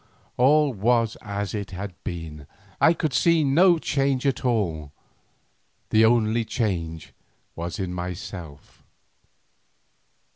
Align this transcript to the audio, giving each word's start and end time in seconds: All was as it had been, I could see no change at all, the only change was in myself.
All 0.35 0.73
was 0.73 1.15
as 1.21 1.53
it 1.53 1.69
had 1.69 1.93
been, 2.03 2.47
I 2.81 2.93
could 2.93 3.13
see 3.13 3.43
no 3.43 3.77
change 3.77 4.25
at 4.25 4.43
all, 4.43 4.91
the 5.91 6.05
only 6.05 6.43
change 6.43 7.13
was 7.55 7.77
in 7.77 7.93
myself. 7.93 8.83